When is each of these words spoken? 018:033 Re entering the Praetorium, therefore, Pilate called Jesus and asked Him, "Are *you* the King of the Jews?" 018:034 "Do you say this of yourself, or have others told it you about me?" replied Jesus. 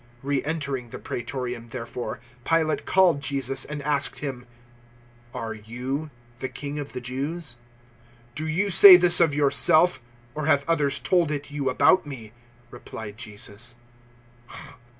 018:033 0.01 0.07
Re 0.23 0.43
entering 0.45 0.89
the 0.89 0.97
Praetorium, 0.97 1.69
therefore, 1.69 2.19
Pilate 2.43 2.87
called 2.87 3.21
Jesus 3.21 3.65
and 3.65 3.83
asked 3.83 4.17
Him, 4.17 4.47
"Are 5.31 5.53
*you* 5.53 6.09
the 6.39 6.49
King 6.49 6.79
of 6.79 6.93
the 6.93 6.99
Jews?" 6.99 7.57
018:034 8.31 8.35
"Do 8.35 8.47
you 8.47 8.69
say 8.71 8.97
this 8.97 9.19
of 9.19 9.35
yourself, 9.35 10.01
or 10.33 10.47
have 10.47 10.65
others 10.67 10.97
told 10.97 11.29
it 11.29 11.51
you 11.51 11.69
about 11.69 12.07
me?" 12.07 12.31
replied 12.71 13.19
Jesus. 13.19 13.75